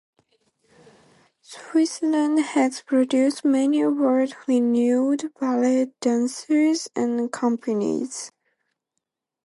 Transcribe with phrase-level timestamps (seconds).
[1.43, 8.31] Switzerland has produced many world-renowned ballet dancers and companies.